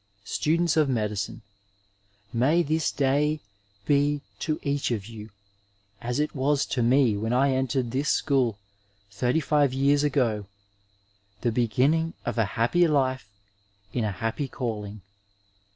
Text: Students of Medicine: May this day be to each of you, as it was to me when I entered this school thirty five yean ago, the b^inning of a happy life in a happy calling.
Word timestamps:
Students 0.25 0.75
of 0.77 0.89
Medicine: 0.89 1.43
May 2.33 2.63
this 2.63 2.91
day 2.91 3.39
be 3.85 4.21
to 4.39 4.59
each 4.63 4.89
of 4.89 5.05
you, 5.05 5.29
as 6.01 6.19
it 6.19 6.33
was 6.33 6.65
to 6.65 6.81
me 6.81 7.15
when 7.15 7.33
I 7.33 7.51
entered 7.53 7.91
this 7.91 8.09
school 8.09 8.57
thirty 9.11 9.39
five 9.39 9.75
yean 9.75 10.03
ago, 10.03 10.47
the 11.41 11.51
b^inning 11.51 12.13
of 12.25 12.39
a 12.39 12.45
happy 12.57 12.87
life 12.87 13.29
in 13.93 14.03
a 14.03 14.11
happy 14.11 14.47
calling. 14.47 15.01